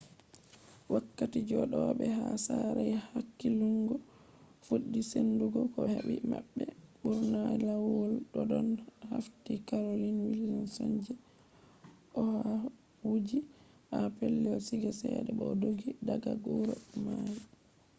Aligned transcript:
wakkati 0.93 1.37
jodobe 1.49 2.05
ha 2.17 2.27
sare 2.45 2.85
haya 2.91 3.01
hakillungo 3.11 3.95
fuddi 4.65 4.99
sendugo 5.11 5.59
ko 5.73 5.79
hebi 5.93 6.15
mabbe 6.31 6.65
bur’na 7.01 7.41
layuol 7.65 8.13
doddon 8.33 8.69
hafti 9.11 9.53
carolyn 9.67 10.17
wilsonje 10.29 11.13
oha 12.21 12.53
wujji 13.05 13.39
ha 13.91 13.99
pellel 14.17 14.55
siiga 14.67 14.91
chede 14.99 15.31
bo 15.37 15.43
o 15.53 15.57
doggi 15.61 15.89
daga 16.07 16.31
huro 16.45 16.75
mai 17.03 17.37